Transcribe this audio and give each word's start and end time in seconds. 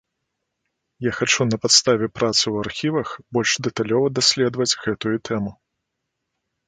Я 1.07 1.11
хачу 1.17 1.41
на 1.49 1.57
падставе 1.65 2.07
працы 2.17 2.43
ў 2.53 2.65
архівах 2.67 3.09
больш 3.37 3.51
дэталёва 3.67 4.07
даследаваць 4.19 4.77
гэтую 4.87 5.15
тэму. 5.31 5.51